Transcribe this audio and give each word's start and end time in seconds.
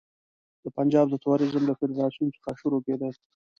د 0.63 0.65
پنجاب 0.77 1.05
د 1.09 1.15
توریزم 1.25 1.63
له 1.69 1.73
فدراسیون 1.79 2.29
څخه 2.35 2.51
شروع 2.61 2.81
کېدو. 2.85 3.09